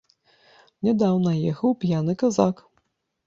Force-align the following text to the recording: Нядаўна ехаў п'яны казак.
Нядаўна 0.87 1.31
ехаў 1.51 1.75
п'яны 1.83 2.17
казак. 2.21 2.65